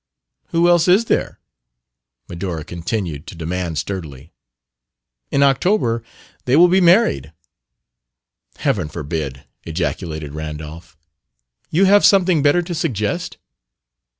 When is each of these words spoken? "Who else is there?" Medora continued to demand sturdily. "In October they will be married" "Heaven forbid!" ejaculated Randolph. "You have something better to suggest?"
"Who 0.47 0.67
else 0.67 0.87
is 0.87 1.05
there?" 1.05 1.39
Medora 2.27 2.63
continued 2.63 3.27
to 3.27 3.35
demand 3.35 3.77
sturdily. 3.77 4.33
"In 5.29 5.43
October 5.43 6.01
they 6.45 6.55
will 6.55 6.67
be 6.69 6.81
married" 6.81 7.33
"Heaven 8.65 8.89
forbid!" 8.89 9.43
ejaculated 9.63 10.33
Randolph. 10.33 10.97
"You 11.69 11.85
have 11.85 12.03
something 12.03 12.41
better 12.41 12.63
to 12.63 12.73
suggest?" 12.73 13.37